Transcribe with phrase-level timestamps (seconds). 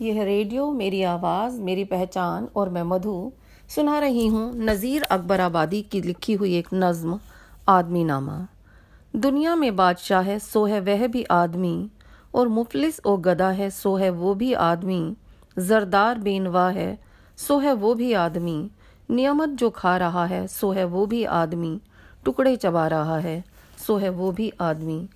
[0.00, 3.32] यह रेडियो, मेरी आवाज़, मेरी पहचान और मैं मधु
[3.68, 7.18] सुना रही हूँ नज़ीर अकबर आबादी की लिखी हुई एक नज़्म
[7.68, 8.46] आदमी नामा
[9.16, 11.90] दुनिया में बादशाह है, सो है वह भी आदमी,
[12.34, 15.16] और मुफलिस और गदा है, सो है वो भी आदमी।
[15.58, 16.98] जरदार बेनवा है,
[17.38, 18.70] सो है वो भी आदमी।
[19.10, 21.80] नियमत जो खा रहा है, सो है वो भी आदमी।
[22.24, 23.44] टुकड़े चबा रहा है,
[23.86, 25.08] सो है वो भी आदमी।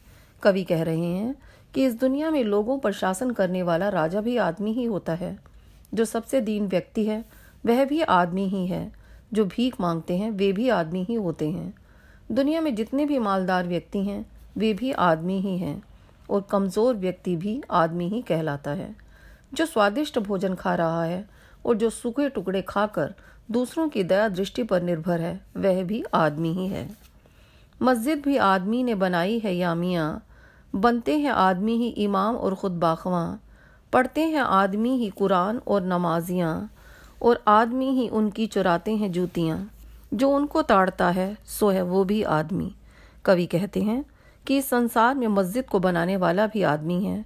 [0.43, 1.35] कवि कह रहे हैं
[1.75, 5.39] कि इस दुनिया में लोगों पर शासन करने वाला राजा भी आदमी ही होता है।
[5.95, 7.25] जो सबसे दीन व्यक्ति है,
[7.67, 8.93] वह भी आदमी ही है।
[9.33, 11.75] जो भीख मांगते हैं, वे भी आदमी ही होते हैं।
[12.33, 14.27] दुनिया में जितने भी मालदार व्यक्ति हैं,
[14.59, 15.83] वे भी आदमी ही हैं
[16.31, 18.97] और कमज़ोर व्यक्ति भी आदमी ही कहलाता है।
[19.55, 21.29] जो स्वादिष्ट भोजन खा रहा है
[21.67, 23.15] और जो सूखे टुकड़े खाकर
[23.51, 26.89] दूसरों की दया दृष्टि पर निर्भर है, वह भी आदमी ही है।
[27.83, 30.27] मस्जिद भी आदमी ने बनाई है या मियाँ
[30.75, 33.39] बनते हैं आदमी ही इमाम और ख़ुद बाखवा,
[33.93, 36.71] पढ़ते हैं आदमी ही कुरान और नमाजियाँ,
[37.23, 39.71] और आदमी ही उनकी चुराते हैं जूतियाँ।
[40.15, 42.75] जो उनको ताड़ता है, सो है वो भी आदमी।
[43.25, 44.05] कवि कहते हैं
[44.47, 47.25] कि इस संसार में मस्जिद को बनाने वाला भी आदमी है,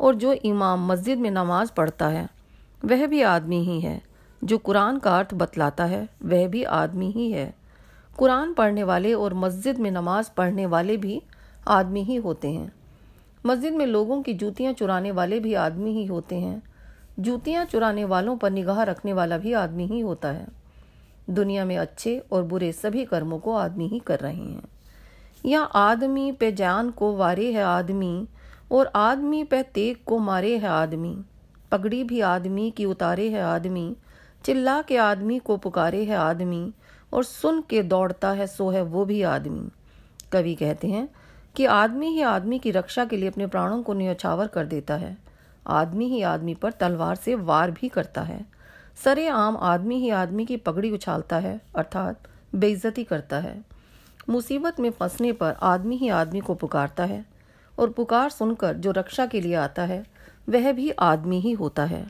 [0.00, 2.28] और जो इमाम मस्जिद में नमाज़ पढ़ता है,
[2.84, 4.02] वह भी आदमी ही है।
[4.44, 7.54] जो कुरान का अर्थ बतलाता है, वह भी आदमी ही है।
[8.18, 11.22] कुरान पढ़ने वाले और मस्जिद में नमाज़ पढ़ने वाले भी
[11.68, 12.72] आदमी ही होते हैं।
[13.46, 16.62] मस्जिद में लोगों की जूतियाँ चुराने वाले भी आदमी ही होते हैं।
[17.20, 20.46] जूतियाँ चुराने वालों पर निगाह रखने वाला भी आदमी ही होता है।
[21.30, 24.62] दुनिया में अच्छे और बुरे सभी कर्मों को आदमी ही कर रहे हैं।
[25.46, 28.28] या आदमी पे जान को वारे है आदमी,
[28.72, 31.24] और आदमी पे तेग को मारे है आदमी।
[31.72, 33.96] पगड़ी भी आदमी की उतारे है आदमी।
[34.44, 36.72] चिल्ला के आदमी को पुकारे है आदमी,
[37.12, 39.68] और सुन के दौड़ता है सो है वो भी आदमी।
[40.32, 41.08] कवि कहते हैं
[41.56, 45.16] कि आदमी ही आदमी की रक्षा के लिए अपने प्राणों को न्यौछावर कर देता है।
[45.66, 48.44] आदमी ही आदमी पर तलवार से वार भी करता है।
[49.04, 53.64] सरे आम आदमी ही आदमी की पगड़ी उछालता है, अर्थात बेइज्जती करता है।
[54.30, 57.24] मुसीबत में फंसने पर आदमी ही आदमी को पुकारता है,
[57.78, 60.06] और पुकार सुनकर जो रक्षा के लिए आता है,
[60.48, 62.06] वह भी आदमी ही होता है।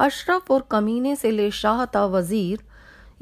[0.00, 2.62] अशरफ और कमीने से ले शाह वज़ीर,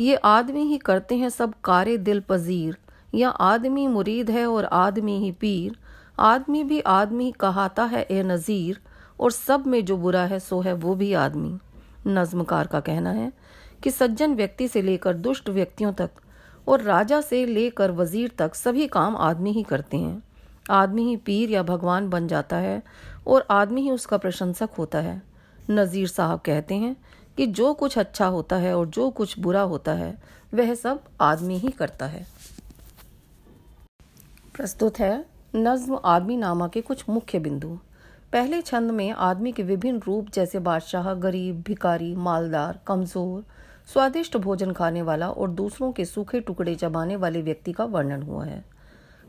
[0.00, 2.76] ये आदमी ही करते हैं सब कारे दिल पजीर
[3.14, 5.76] या आदमी मुरीद है और आदमी ही पीर,
[6.18, 8.80] आदमी भी आदमी कहाता है, ए नज़ीर,
[9.20, 11.58] और सब में जो बुरा है, सो है वो भी आदमी।
[12.06, 13.32] नज्मकार का कहना है
[13.82, 16.10] कि सज्जन व्यक्ति से लेकर दुष्ट व्यक्तियों तक
[16.68, 20.22] और राजा से लेकर वज़ीर तक सभी काम आदमी ही करते हैं।
[20.70, 22.82] आदमी ही पीर या भगवान बन जाता है
[23.26, 25.22] और आदमी ही उसका प्रशंसक होता है।
[25.70, 26.96] नज़ीर साहब कहते हैं
[27.36, 30.16] कि जो कुछ अच्छा होता है और जो कुछ बुरा होता है,
[30.54, 32.26] वह सब आदमी ही करता है।
[34.54, 35.24] प्रस्तुत है
[35.56, 37.68] नज्म आदमी नामा के कुछ मुख्य बिंदु।
[38.32, 43.44] पहले छंद में आदमी के विभिन्न रूप जैसे बादशाह, गरीब भिकारी मालदार, कमज़ोर,
[43.92, 48.44] स्वादिष्ट भोजन खाने वाला और दूसरों के सूखे टुकड़े चबाने वाले व्यक्ति का वर्णन हुआ
[48.44, 48.64] है।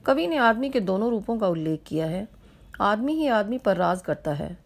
[0.06, 2.28] कवि ने आदमी के दोनों रूपों का उल्लेख किया है।
[2.82, 4.58] आदमी ही आदमी पर राज करता है।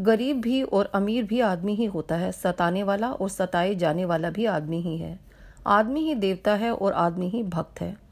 [0.00, 4.30] गरीब भी और अमीर भी आदमी ही होता है। सताने वाला और सताए जाने वाला
[4.30, 5.18] भी आदमी ही है।
[5.66, 8.03] आदमी ही देवता है और आदमी ही भक्त है।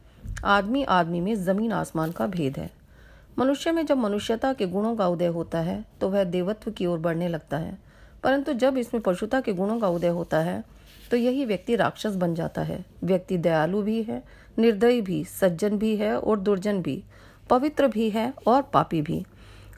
[0.45, 2.71] आदमी आदमी में ज़मीन आसमान का भेद है।
[3.39, 6.99] मनुष्य में जब मनुष्यता के गुणों का उदय होता है तो वह देवत्व की ओर
[6.99, 7.77] बढ़ने लगता है।
[8.23, 10.63] परंतु जब इसमें पशुता के गुणों का उदय होता है
[11.11, 14.23] तो यही व्यक्ति राक्षस बन जाता है। व्यक्ति दयालु भी है,
[14.59, 17.03] निर्दयी भी, सज्जन भी है और दुर्जन भी,
[17.51, 19.25] पवित्र भी है और पापी भी।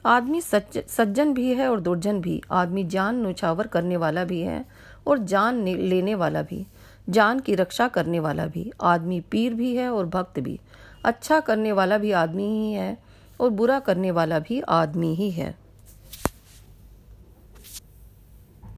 [0.05, 4.63] आदमी सज्जन भी है और दुर्जन भी। आदमी जान नुछावर करने वाला भी है
[5.07, 6.65] और जान लेने वाला भी।
[7.09, 10.59] जान की रक्षा करने वाला भी, आदमी पीर भी है और भक्त भी।
[11.03, 12.97] अच्छा करने वाला भी आदमी ही है
[13.39, 15.64] और बुरा करने वाला भी आदमी ही है।